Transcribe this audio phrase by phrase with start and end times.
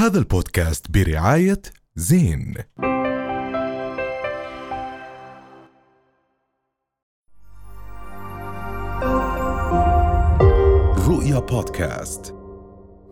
[0.00, 1.62] هذا البودكاست برعاية
[1.96, 2.54] زين.
[11.08, 12.34] رؤيا بودكاست.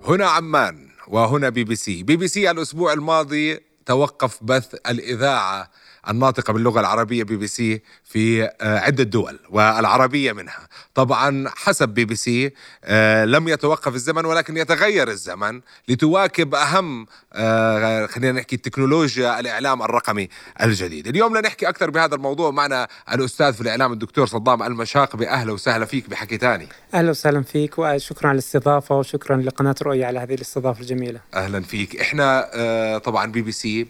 [0.04, 2.02] هنا عمان وهنا بي بي سي.
[2.02, 5.70] بي بي سي الأسبوع الماضي توقف بث الإذاعة
[6.08, 10.68] الناطقة باللغة العربية بي بي سي في آه، عدة دول والعربية منها.
[10.94, 12.52] طبعا حسب بي بي سي
[12.84, 20.28] آه، لم يتوقف الزمن ولكن يتغير الزمن لتواكب أهم آه، خلينا نحكي تكنولوجيا الإعلام الرقمي
[20.62, 21.08] الجديد.
[21.08, 22.50] اليوم لنحكي أكثر بهذا الموضوع.
[22.50, 26.10] معنا الأستاذ في الإعلام الدكتور صدام المشاقبة أهلا وسهلا فيك.
[26.10, 27.78] بحكي تاني أهلا وسهلا فيك.
[27.78, 31.20] وشكرا على الاستضافة وشكرا لقناة رؤيا على هذه الاستضافة الجميلة.
[31.34, 32.00] أهلا فيك.
[32.00, 33.86] إحنا آه، طبعا بي بي سي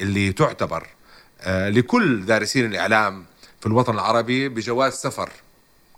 [0.00, 0.86] اللي تعتبر
[1.46, 3.24] لكل دارسين الإعلام
[3.60, 5.30] في الوطن العربي بجواز سفر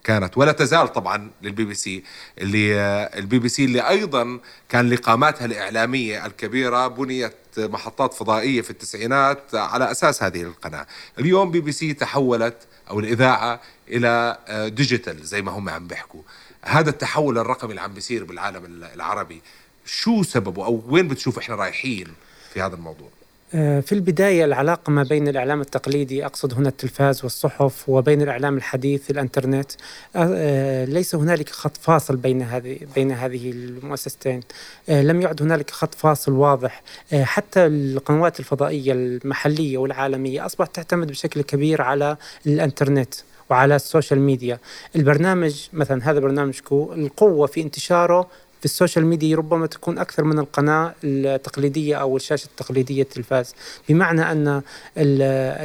[0.05, 2.05] كانت ولا تزال طبعا للبي بي سي
[2.39, 8.71] اللي آه، البي بي سي اللي أيضا كان لقاماتها الإعلامية الكبيرة بنيت محطات فضائية في
[8.71, 10.87] التسعينات على أساس هذه القناة.
[11.19, 12.57] اليوم بي بي سي تحولت
[12.91, 16.23] أو الإذاعة إلى آه، digital زي ما هم عم بيحكوا.
[16.63, 19.43] هذا التحول الرقمي اللي عم بيصير بالعالم العربي
[19.85, 22.07] شو سببه أو وين بتشوف إحنا رايحين
[22.55, 23.22] في هذا الموضوع؟ آه،
[23.53, 29.73] في البداية العلاقة ما بين الإعلام التقليدي أقصد هنا التلفاز والصحف وبين الإعلام الحديث الإنترنت
[30.17, 34.41] آه، آه، ليس هنالك خط فاصل بين هذه بين هذه المؤسستين.
[34.89, 36.83] آه، لم يعد هنالك خط فاصل واضح.
[37.13, 42.17] آه، حتى القنوات الفضائية المحلية والعالمية أصبحت تعتمد بشكل كبير على
[42.47, 43.15] الإنترنت
[43.51, 44.59] وعلى السوشيال ميديا.
[44.97, 48.29] البرنامج مثلا هذا برنامجكم القوة في انتشاره
[48.63, 53.55] في السوشيال ميديا ربما تكون أكثر من القناة التقليدية أو الشاشة التقليدية التلفاز.
[53.89, 54.63] بمعنى ال-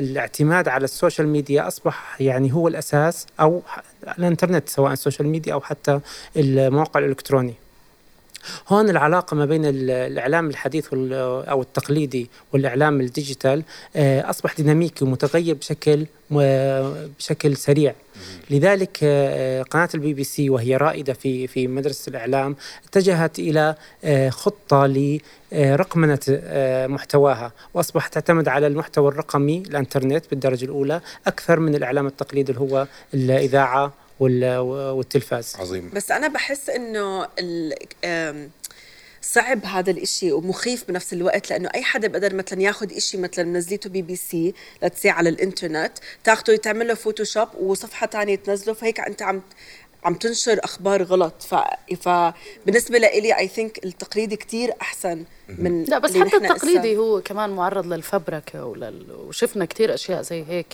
[0.04, 3.84] الاعتماد على السوشيال ميديا أصبح يعني هو الأساس أو ح-
[4.20, 6.00] الإنترنت سواء السوشيال ميديا أو حتى
[6.38, 7.54] المواقع الإلكتروني
[8.70, 11.14] هون العلاقة ما بين ال- الإعلام الحديث وال-
[11.50, 13.64] أو التقليدي والإعلام ال digital
[13.96, 16.06] آه، أصبح ديناميكي ومتغير بشكل
[17.20, 17.94] بشكل سريع.
[18.50, 22.56] لذلك آه، قناة البي بي سي وهي رائدة في في مدرسة الإعلام
[22.86, 24.86] اتجهت إلى آه، خطة
[25.52, 26.20] لرقمنة
[26.88, 32.88] محتواها وأصبحت تعتمد على المحتوى الرقمي الإنترنت بالدرجة الأولى أكثر من الإعلام التقليدي اللي هو
[33.14, 35.56] الإذاعة والتلفاز.
[35.60, 35.92] عظيم.
[35.94, 37.28] بس أنا بحس إنه
[39.22, 43.90] صعب هذا الإشي ومخيف بنفس الوقت لأنه أي حدا بقدر مثلا ياخذ إشي مثلا منزليته
[43.90, 45.92] بي بي سي لتسي على الإنترنت
[46.24, 49.42] تاخده تعمل له Photoshop وصفحة تانية تنزله فهيك أنت عم
[50.04, 51.42] عم تنشر أخبار غلط.
[51.42, 51.56] ف...
[52.02, 55.26] فبالنسبة لإلي I think التقليدي كتير أحسن.
[55.50, 59.06] من لا بس حتى التقليدي هو كمان معرض للفبركة ولل...
[59.28, 60.68] وشفنا كتير أشياء زي هيك.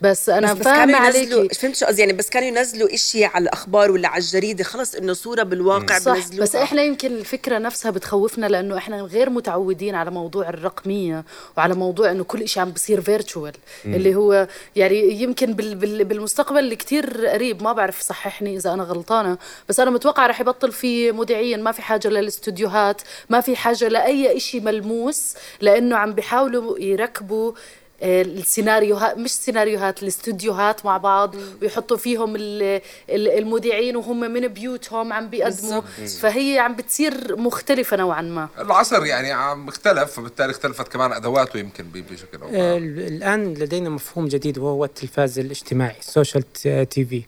[0.00, 2.94] بس أنا بس, بس كانوا فاهمه ينزلوا عليكي فهمت شو قصدي؟ يعني بس كانوا ينزلوا
[2.94, 6.42] إشي على الأخبار ولا على الجريدة خلص إنه صورة بالواقع صح بنزلوها.
[6.42, 11.24] بس إحنا يمكن الفكرة نفسها بتخوفنا لأنه إحنا غير متعودين على موضوع الرقمية
[11.56, 13.52] وعلى موضوع إنه كل شيء عم بصير فيرتشوال
[13.84, 18.82] اللي هو يعني يمكن بال بال بالمستقبل اللي كتير قريب ما بعرف صححني إذا أنا
[18.82, 19.38] غلطانة.
[19.68, 24.11] بس أنا متوقع رح يبطل في مذيعين ما في حاجة للاستوديوهات ما في حاجة لأي
[24.38, 27.52] شيء ملموس لأنه عم بيحاولوا يركبوا
[28.02, 32.80] السيناريوهات مش سيناريوهات الاستوديوهات مع بعض ويحطوا فيهم ال-
[33.10, 35.80] ال- المذيعين وهم من بيوتهم عم بيقدموا.
[36.20, 38.48] فهي عم بتصير مختلفة نوعا ما.
[38.58, 43.88] العصر يعني عم اختلف فبالتالي اختلفت كمان أدواته يمكن ب- بشكل أو آه، الآن لدينا
[43.90, 46.52] مفهوم جديد وهو التلفاز الاجتماعي ال
[46.88, 47.22] social TV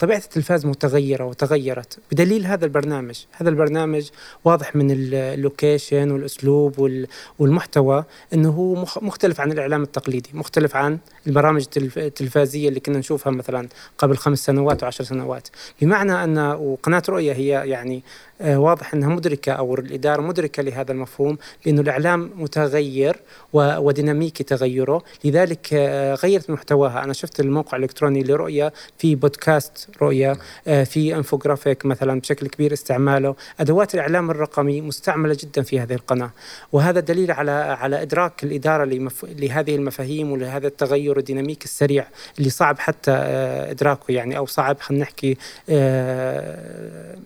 [0.00, 1.98] طبيعة التلفاز متغيرة وتغيرت.
[2.12, 4.08] بدليل هذا البرنامج هذا البرنامج
[4.44, 7.06] واضح من ال- ال location والأسلوب وال-
[7.38, 8.04] والمحتوى
[8.34, 13.30] أنه هو مخ- مختلف عن الإعلام التقليدي مختلف عن البرامج التلف- التلفازية اللي كنا نشوفها
[13.30, 15.48] مثلا قبل خمس سنوات وعشر سنوات.
[15.82, 18.02] بمعنى أن وقناة رؤية هي يعني
[18.42, 23.16] واضح أنها مدركة أو الإدارة مدركة لهذا المفهوم بأنه الإعلام متغير
[23.52, 25.02] وديناميكي تغيره.
[25.24, 27.04] لذلك آه، غيرت محتواها.
[27.04, 30.36] أنا شفت الموقع الإلكتروني لرؤية في بودكاست رؤية
[30.66, 33.34] آه، في إنفوجرافيك مثلا بشكل كبير استعماله.
[33.60, 36.30] أدوات الإعلام الرقمي مستعملة جدا في هذه القناة.
[36.72, 39.24] وهذا دليل على على إدراك الإدارة لمف...
[39.24, 42.06] لهذه المفاهيم ولهذا التغير الديناميكي السريع
[42.38, 45.36] اللي صعب حتى آه، إدراكه يعني أو صعب خلينا نحكي
[45.70, 47.16] آه،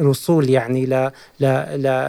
[0.00, 1.10] الوصول يعني ل
[1.40, 1.46] ل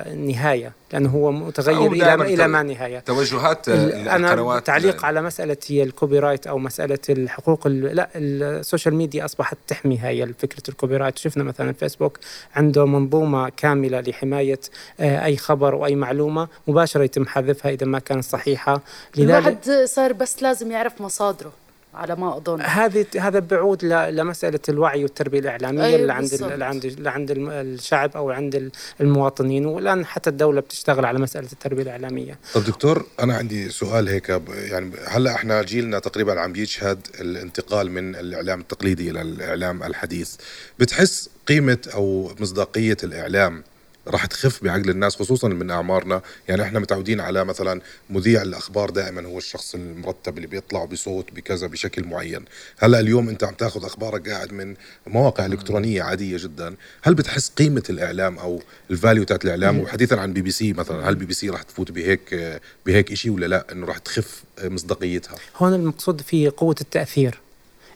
[0.06, 3.00] لنهايه لأنه هو متغير إلى إلى ما نهاية.
[3.00, 9.26] توجهات أنا تعليق على مسألة هي ال copyright أو مسألة الحقوق ال- لا السوشيال ميديا
[9.26, 11.18] أصبحت تحمي هاي فكره ال copyright.
[11.18, 12.20] شفنا مثلا فيسبوك
[12.56, 14.60] عنده منظومة كاملة لحماية
[15.00, 18.82] آه، أي خبر وأي معلومة مباشرة يتم حذفها إذا ما كانت صحيحة.
[19.18, 21.52] لذلك الواحد صار بس لازم يعرف مصادره.
[21.94, 22.62] على ما أظن.
[22.62, 26.34] هذه هذا بعود ل- لمسألة الوعي والتربية الإعلامية أيوة اللي عند.
[26.34, 28.72] اللي عند اللي عند الم- الشعب أو عند ال-
[29.02, 29.66] المواطنين.
[29.66, 32.38] والآن حتى الدولة بتشتغل على مسألة التربية الإعلامية.
[32.54, 38.16] طب دكتور أنا عندي سؤال هيك يعني هلأ إحنا جيلنا تقريبا عم بيشهد الانتقال من
[38.16, 40.36] الإعلام التقليدي إلى الإعلام الحديث.
[40.80, 43.64] بتحس قيمة أو مصداقية الإعلام
[44.08, 46.22] راح تخف بعقل الناس خصوصا من أعمارنا.
[46.48, 51.68] يعني إحنا متعودين على مثلا مذيع الأخبار دائما هو الشخص المرتب اللي بيطلع بصوت بكذا
[51.68, 52.46] بشكل معين.
[52.80, 54.76] هلأ اليوم أنت عم تأخذ أخبارك قاعد من
[55.08, 56.76] مواقع إلكترونية عادية جدا.
[57.02, 58.62] هل بتحس قيمة الإعلام أو
[58.92, 61.64] ال value تاعت الإعلام؟ وحديثا عن بي بي سي مثلا هل بي بي سي راح
[61.64, 65.36] تفوت بهيك بهيك شيء ولا لا؟ إنه راح تخف مصداقيتها.
[65.58, 67.34] هون المقصود في قوة التأثير.
[67.34, 67.51] آه،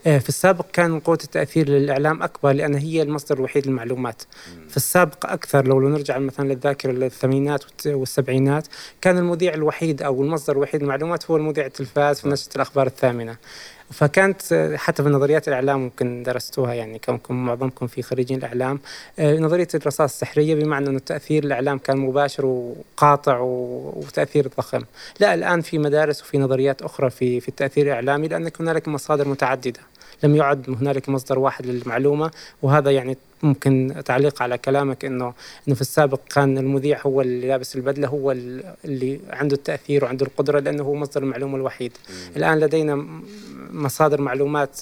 [0.05, 4.21] في السابق كان قوة التأثير للإعلام أكبر لأن هي المصدر الوحيد للمعلومات.
[4.69, 8.67] في السابق أكثر لو نرجع مثلا للذاكرة للثمانينات والت- والسبعينات
[9.01, 13.37] كان المذيع الوحيد أو المصدر الوحيد للمعلومات هو المذيع التلفاز في نشرة الأخبار الثامنة.
[13.91, 18.79] فكانت آه، حتى في نظريات الإعلام ممكن درستوها يعني كونكم معظمكم في خريجين الإعلام
[19.19, 24.81] آه، نظرية الرصاص السحرية بمعنى أنه تأثير الإعلام كان مباشر وقاطع وتأثير ضخم.
[25.19, 29.79] لا الآن في مدارس وفي نظريات أخرى في في التأثير الإعلامي لأن هنالك مصادر متعددة.
[30.23, 32.31] لم يعد هنالك مصدر واحد للمعلومة
[32.61, 35.33] وهذا يعني ممكن تعليق على كلامك إنه
[35.67, 40.59] إنه في السابق كان المذيع هو اللي لابس البدلة هو اللي عنده التأثير وعنده القدرة
[40.59, 41.91] لأنه هو مصدر المعلومة الوحيد.
[42.37, 43.07] الآن لدينا
[43.71, 44.81] مصادر معلومات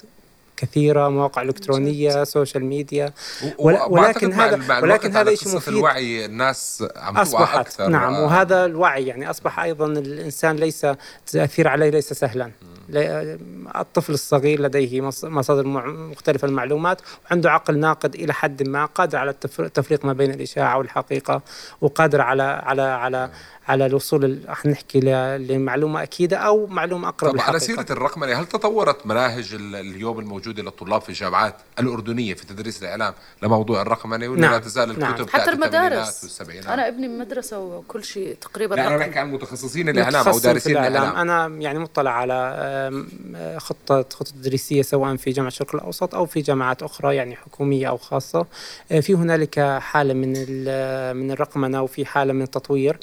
[0.58, 3.14] كثيرة مواقع إلكترونية سوشيال ميديا
[3.58, 7.58] ول- ولكن هذا ولكن هذا شيء مفيد؟ الوعي الناس عم توعى أصبحت.
[7.58, 7.88] أكثر.
[7.88, 8.24] نعم آه.
[8.26, 12.52] وهذا الوعي يعني أصبح أيضا الإنسان ليس التاثير عليه ليس سهلا.
[12.90, 13.38] لا-
[13.76, 19.32] الطفل الصغير لديه مص- مصادر مختلفة للمعلومات وعنده عقل ناقد إلى حد ما قادر على
[19.32, 21.42] التف- التفريق ما بين الإشاعة والحقيقة
[21.82, 23.30] وقادر على على على
[23.68, 27.84] على الوصول ال- رح نحكي ل- لمعلومة أكيدة أو معلومة أقرب طب على للحقيقة.
[27.84, 33.14] سيرة الرقمنة هل تطورت مناهج ال- اليوم الموجودة للطلاب في الجامعات الأردنية في تدريس الإعلام
[33.44, 35.28] لموضوع الرقمنة ولا نعم، لا تزال الكتب نعم.
[35.28, 36.24] حتى المدارس.
[36.24, 39.00] والسبعينات؟ أنا ابني بمدرسه وكل شيء تقريبا لا أنا رقم.
[39.08, 41.16] بحكي عن متخصصين الإعلام أو متخصص في دارسين الإعلام.
[41.16, 46.26] أنا يعني مطلع على آم، آه، خطة خطة تدريسية سواء في جامعة الشرق الأوسط أو
[46.26, 48.46] في جامعات أخرى يعني حكومية أو خاصة.
[48.92, 52.98] آه، في هنالك حالة من ال- من الرقمنة وفي حالة من التطوير.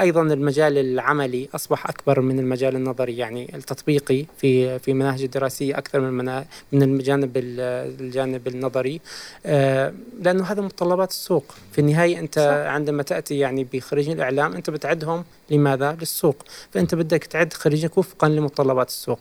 [0.00, 6.00] أيضا المجال العملي أصبح أكبر من المجال النظري يعني التطبيقي في في المناهج الدراسية أكثر
[6.00, 7.60] من من الجانب ال-
[8.00, 9.00] الجانب النظري.
[9.46, 9.92] آه،
[10.22, 11.44] لأنه هذا متطلبات السوق.
[11.72, 12.44] في النهاية أنت صح.
[12.72, 16.36] عندما تأتي يعني بخريجين الإعلام أنت بتعدهم لماذا؟ للسوق.
[16.70, 19.20] فأنت بدك تعد خريجك وفقا لمتطلبات السوق.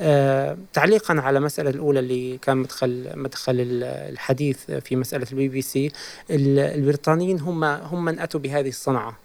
[0.00, 5.62] آه، تعليقا على المسألة الأولى اللي كان مدخل مدخل ال- الحديث في مسألة البي بي
[5.62, 5.86] سي
[6.30, 9.16] ال- البريطانيين هم هم من أتوا بهذه الصنعة.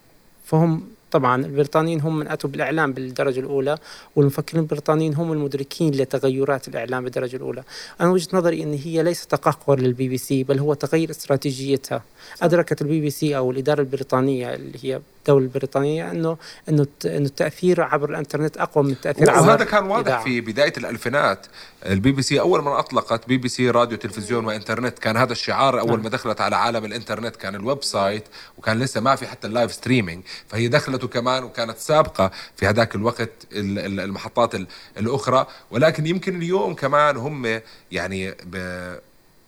[0.44, 3.78] فهم طبعا البريطانيين هم من أتوا بالإعلام بالدرجة الأولى
[4.16, 7.64] والمفكرين البريطانيين هم المدركين لتغيرات الإعلام بالدرجة الأولى.
[8.02, 12.04] أنا وجهة نظري أن هي ليس تقهقر للبي بي سي بل هو تغير استراتيجيتها.
[12.42, 16.38] أدركت البي بي سي أو الإدارة البريطانية اللي هي الدولة البريطانية أنه
[16.70, 20.24] أنه الت- أنه التأثير عبر الإنترنت أقوى من التأثير عبر وهذا كان واضح الإذاعة.
[20.24, 21.46] في بداية الألفينات
[21.86, 25.80] البي بي سي أول ما أطلقت بي بي سي راديو تلفزيون وإنترنت كان هذا الشعار
[25.80, 26.04] أول نعم.
[26.04, 28.24] ما دخلت على عالم الإنترنت كان ال website
[28.58, 32.96] وكان لسه ما في حتى ال live streaming فهي دخلته كمان وكانت سابقة في هذاك
[32.96, 34.68] الوقت ال- ال- المحطات ال-
[34.98, 37.60] الأخرى ولكن يمكن اليوم كمان هم
[37.92, 38.56] يعني ب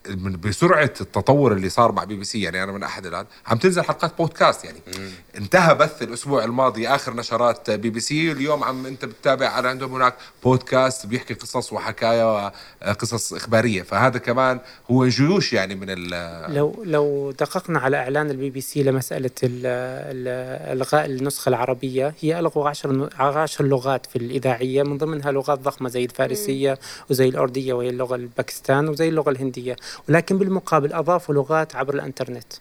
[0.10, 3.58] من بسرعة التطور اللي صار مع بي بي سي يعني أنا من أحد الآن عم
[3.58, 4.80] تنزل حلقات بودكاست يعني
[5.38, 9.94] انتهى بث الأسبوع الماضي آخر نشرات بي بي سي اليوم عم أنت بتتابع على عندهم
[9.96, 12.52] هناك بودكاست بيحكي قصص وحكايا
[12.88, 14.60] وقصص إخبارية فهذا كمان
[14.92, 19.66] هو جيوش يعني من ال لو لو دققنا على إعلان البي بي سي لمسألة ال-
[19.66, 25.90] ال- إلغاء النسخة العربية هي ألغوا 10 10 لغات في الإذاعية من ضمنها لغات ضخمة
[25.90, 26.80] زي الفارسية
[27.10, 29.76] وزي الارديه وهي اللغة الباكستان وزي اللغة الهندية.
[30.10, 32.54] ولكن بالمقابل اضافوا لغات عبر الإنترنت.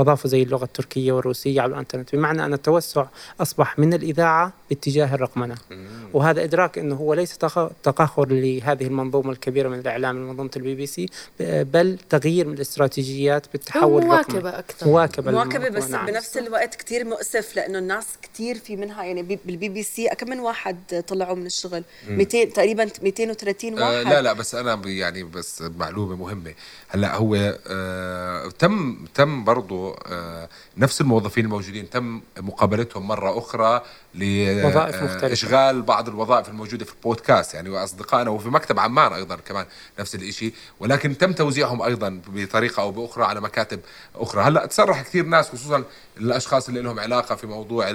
[0.00, 2.14] واضافوا زي اللغة التركية والروسية على الإنترنت.
[2.16, 3.06] بمعنى أن التوسع
[3.40, 5.54] أصبح من الإذاعة باتجاه الرقمنة.
[6.14, 10.74] وهذا إدراك أنه هو ليس تق- تقهقر لهذه المنظومة الكبيرة من الإعلام من منظومه البي
[10.74, 11.06] بي سي
[11.40, 14.42] بل تغيير من الاستراتيجيات بالتحول أكثر.
[14.86, 16.06] مواكبة مواكبة للموضوع، بس نعم.
[16.06, 20.30] بنفس الوقت كتير مؤسف لأنه الناس كتير في منها يعني بي- بالبي بي سي كم
[20.30, 24.86] من واحد طلعوا من الشغل؟ 200 تقريبا 230 واحد آه لا لا بس أنا ب-
[24.86, 26.54] يعني بس معلومة مهمة.
[26.88, 33.82] هلأ هو آه تم تم برضو آه نفس الموظفين الموجودين تم مقابلتهم مرة أخرى.
[34.14, 39.66] لاشغال بعض الوظائف الموجودة في البودكاست يعني وأصدقائنا وفي مكتب عمان أيضا كمان
[39.98, 43.80] نفس الشيء ولكن تم توزيعهم أيضا بطريقة أو بأخرى على مكاتب
[44.14, 45.84] أخرى هلأ تصرح كثير ناس خصوصا
[46.16, 47.90] الأشخاص اللي لهم علاقة في موضوع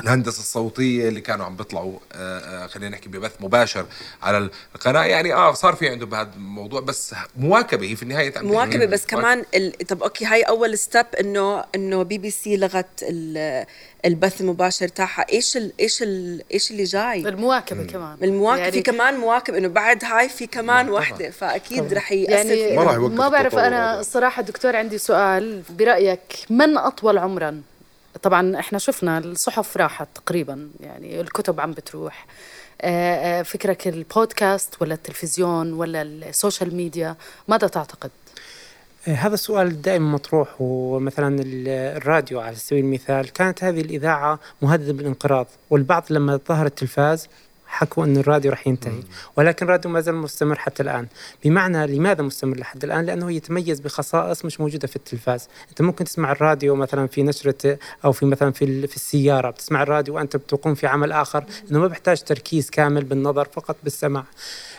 [0.00, 3.86] الهندسة الصوتية اللي كانوا عم بيطلعوا آه، آه، خلينا نحكي ببث مباشر
[4.22, 5.04] على القناة.
[5.04, 9.00] يعني آه صار في عندهم بهذا الموضوع بس مواكبة هي في النهاية تعمل- مواكبة بس
[9.12, 9.20] مواكبة.
[9.22, 9.72] كمان ال...
[9.86, 13.66] طب أوكي هاي أول step إنه إنه بي بي سي لغت ال...
[14.04, 15.26] البث المباشر تاعها.
[15.32, 15.72] إيش ال...
[15.80, 16.42] إيش ال...
[16.52, 18.18] إيش اللي جاي؟ المواكبة كمان.
[18.22, 22.76] المواكب يعني في كمان مواكب إنه بعد هاي في كمان وحدة فأكيد رح يأثر يعني.
[22.76, 24.00] ما ما بعرف أنا.
[24.00, 27.62] الصراحه دكتور عندي سؤال برأيك من أطول عمرا؟
[28.22, 32.26] طبعا إحنا شفنا الصحف راحت تقريبا يعني الكتب عم بتروح.
[32.80, 37.16] آه، آه، فكرك البودكاست ولا التلفزيون ولا ال social media
[37.48, 38.10] ماذا تعتقد؟
[39.08, 44.92] آه، هذا السؤال دائما مطروح ومثلا ال- الراديو على سبيل المثال كانت هذه الإذاعة مهددة
[44.92, 47.28] بالانقراض والبعض لما ظهر التلفاز
[47.68, 49.02] حكوا أن الراديو رح ينتهي.
[49.36, 51.06] ولكن الراديو ما زال مستمر حتى الآن.
[51.44, 55.48] بمعنى لماذا مستمر لحد الآن؟ لأنه يتميز بخصائص مش موجودة في التلفاز.
[55.70, 60.14] أنت ممكن تسمع الراديو مثلا في نشرة أو في مثلا في, في السيارة بتسمع الراديو
[60.14, 64.24] وأنت بتقوم في عمل آخر أنه ما بيحتاج تركيز كامل بالنظر فقط بالسمع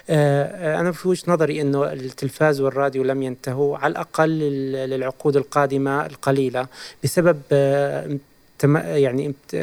[0.09, 5.35] آه، آه، أنا في وجهة نظري أنه التلفاز والراديو لم ينتهوا على الأقل لل- للعقود
[5.37, 6.67] القادمة القليلة
[7.03, 8.17] بسبب آه،
[8.63, 9.55] يعني امت-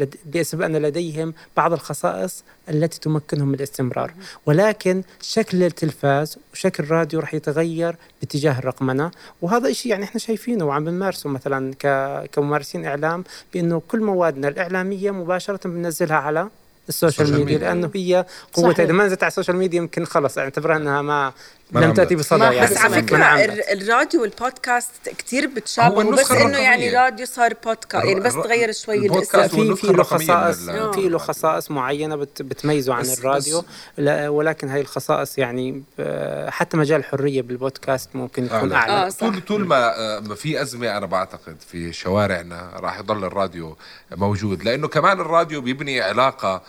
[0.00, 4.12] لد- بسبب أن لديهم بعض الخصائص التي تمكنهم من الاستمرار
[4.46, 9.10] ولكن شكل التلفاز وشكل الراديو راح يتغير باتجاه الرقمنة
[9.42, 13.24] وهذا شيء يعني إحنا شايفينه وعم بنمارسه مثلا ك- كممارسين إعلام
[13.54, 16.48] بأنه كل موادنا الإعلامية مباشرة بننزلها على
[16.88, 17.58] ال social ال social media.
[17.58, 18.84] لأنه هي قوتها.
[18.84, 21.32] إذا ما نزلت على ال social media يمكن خلص اعتبرها إنها ما
[21.72, 21.96] لم عملت.
[21.96, 23.44] تأتي بصدى يعني بس على فكرة.
[23.44, 24.90] ال- الراديو والبودكاست
[25.34, 26.90] بتشابهوا النسخة بس إنه يعني.
[26.90, 31.18] راديو صار بودكاست يعني بس تغير شوي البودكاست الاسم في في له خصائص في له
[31.18, 33.60] خصائص معينة بت بتميزه عن بس- الراديو
[33.98, 38.74] بس- ولكن هاي الخصائص يعني آه، حتى مجال الحريه بالبودكاست ممكن يكون أعلى.
[38.92, 39.10] أعلى آه،.
[39.10, 43.76] طول طول ما آه، ما في أزمة أنا بعتقد في شوارعنا راح يضل الراديو
[44.12, 46.62] موجود لأنه كمان الراديو بيبني علاقة آه،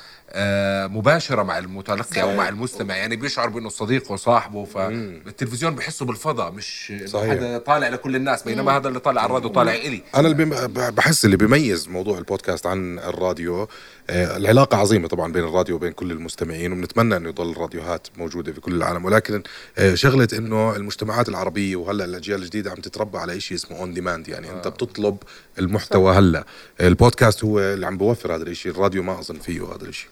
[0.87, 2.95] مباشرة مع المتلقي أو مع المستمع.
[2.95, 7.29] يعني بيشعر بأنه صديقه وصاحبه فالتلفزيون بحسه بالفضاء مش صحيح.
[7.29, 10.01] حدا طالع لكل الناس بينما هذا اللي طالع على الراديو طالع إلي.
[10.15, 13.67] أنا اللي بحس اللي بيميز موضوع البودكاست عن الراديو
[14.09, 18.61] آه، العلاقة عظيمة طبعا بين الراديو وبين كل المستمعين وبنتمنى انه يضل الراديوهات موجودة في
[18.61, 19.05] كل العالم.
[19.05, 19.43] ولكن
[19.77, 24.27] آه، شغلة إنه المجتمعات العربية وهلأ الأجيال الجديدة عم تتربى على شيء اسمه on demand
[24.27, 25.17] يعني أنت بتطلب
[25.59, 26.43] المحتوى هلا.
[26.81, 30.09] البودكاست هو اللي عم بوفر هذا الشيء الراديو ما أظن فيه هذا الشيء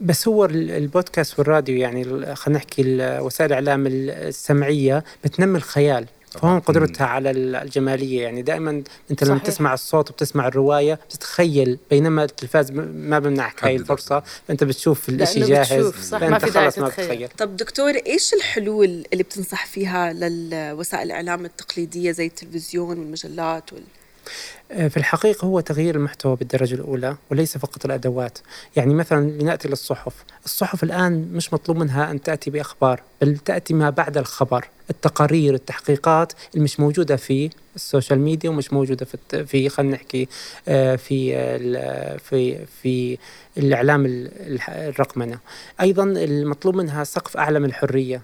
[0.00, 2.04] بس هو ال- البودكاست والراديو يعني
[2.36, 2.82] خلينا نحكي
[3.20, 8.22] وسائل الإعلام ال- السمعية بتنمي الخيال فهون قدرتها على ال- الجمالية.
[8.22, 9.46] يعني دائما أنت لما صحيح.
[9.46, 13.76] تسمع الصوت وبتسمع الرواية بتتخيل بينما التلفاز ما بمنعك هاي.
[13.76, 14.22] الفرصة.
[14.48, 16.88] فأنت بتشوف الإشي جاهز بتشوف، صح، ما فانت في داعي ما تتخيل.
[17.06, 23.82] بتتخيل طب دكتور إيش الحلول اللي بتنصح فيها للوسائل الإعلام التقليدية زي التلفزيون والمجلات وال...
[24.68, 28.38] في الحقيقة هو تغيير المحتوى بالدرجة الأولى وليس فقط الأدوات.
[28.76, 30.14] يعني مثلا لنأتي للصحف
[30.44, 30.82] الصحف.
[30.82, 34.68] الآن مش مطلوب منها أن تأتي بأخبار بل تأتي ما بعد الخبر.
[34.90, 40.28] التقارير التحقيقات اللي مش موجودة في ال social media ومش موجودة في في خلينا نحكي
[40.68, 43.18] آه، في في في
[43.58, 44.28] الإعلام
[44.68, 45.38] الرقمنة.
[45.80, 48.22] أيضا المطلوب منها سقف أعلى من الحرية.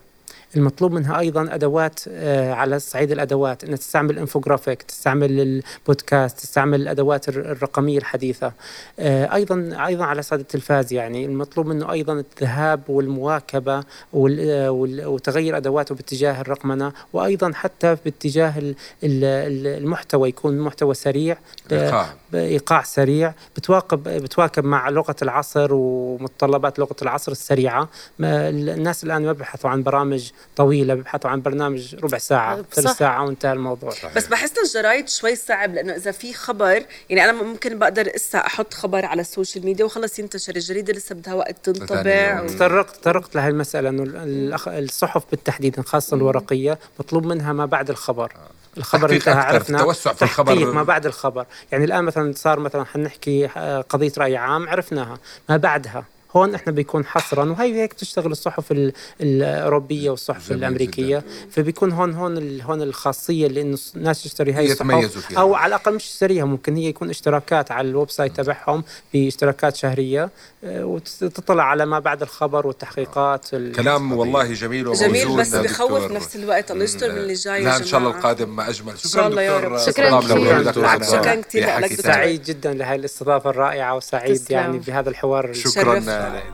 [0.57, 7.29] المطلوب منها أيضا أدوات آه، على صعيد الأدوات إنها تستعمل إنفوجرافيك تستعمل البودكاست تستعمل الأدوات
[7.29, 8.53] الر- الرقمية الحديثة.
[8.99, 11.25] آه، أيضا أيضا على صعيد التلفاز يعني.
[11.25, 18.59] المطلوب منه أيضا الذهاب والمواكبة وال- آه، وال- وتغير أدواته باتجاه الرقمنة وأيضا حتى باتجاه
[18.59, 21.37] ال- ال- ال- المحتوى يكون محتوى سريع
[21.73, 22.15] إيقاع.
[22.33, 23.35] بايقاع سريع.
[23.57, 27.89] بتواكب بتواكب مع لغة العصر ومتطلبات لغة العصر السريعة.
[28.21, 32.65] الناس الآن ما بيبحثوا عن برامج طويلة بيبحثوا عن برنامج ربع ساعة.
[32.73, 33.93] ثلث ساعة وانتهى الموضوع.
[34.17, 38.75] بس بحس الجرايد شوي صعب لأنه إذا في خبر يعني أنا ممكن بقدر إسا أحط
[38.75, 40.57] خبر على ال social media وخلص ينتشر.
[40.57, 42.47] الجريدة لسه بدها وقت تنطبع و...
[42.47, 48.33] تطرقت تطرقت لهي المسألة إنه الصحف بالتحديد خاصة الورقية مطلوب منها ما بعد الخبر.
[48.77, 50.73] الخبر تحقيق انتهى أكثر، عرفنا توسع في الخبر.
[50.73, 51.47] ما بعد الخبر.
[51.73, 55.19] يعني الآن مثلا صار مثلا حنحكي آه، قضية رأي عام عرفناها.
[55.49, 56.05] ما بعدها.
[56.37, 62.39] هون إحنا بيكون حصرا وهي هيك تشتغل الصحف ال- الأوروبية والصحف الأمريكية فبيكون هون هون
[62.39, 65.39] ال- هون الخاصية اللي إنه الناس تشتري هاي يتميزوا الصحف فيها.
[65.41, 68.85] أو على الأقل مش تشتريها ممكن هي يكون اشتراكات على ال website تبعهم
[69.15, 70.31] باشتراكات شهرية
[70.65, 75.55] آه، وتطلع على ما بعد الخبر والتحقيقات ال- كلام والله جميل وموزون جميل بس.
[75.55, 78.11] بخوف بنفس الوقت الله يستر من اللي جاي لا إن شاء الله.
[78.11, 79.79] القادم ما أجمل شكرا شاء الله يا دكتور رب.
[79.79, 81.11] شكراً كثير.
[81.23, 82.01] شكراً كثير لك سعيد.
[82.01, 84.43] سعيد جدا لهي الاستضافه الرائعة وسعيد.
[84.51, 85.99] يعني بهذا الحوار شكرا
[86.29, 86.53] لك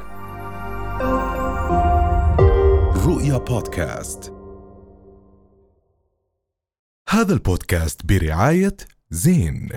[3.07, 4.33] رؤيا بودكاست.
[7.09, 8.77] هذا البودكاست برعاية
[9.11, 9.69] زين.